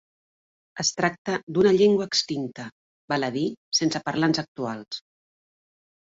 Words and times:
Es 0.83 0.89
tracta 0.99 1.33
d'una 1.57 1.73
llengua 1.75 2.07
extinta, 2.11 2.65
val 3.13 3.27
a 3.27 3.29
dir, 3.35 3.43
sense 3.81 4.01
parlants 4.09 4.41
actuals. 4.45 5.01